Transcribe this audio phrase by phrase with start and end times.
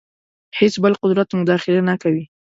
[0.59, 2.23] هېڅ بل قدرت مداخله نه کوي.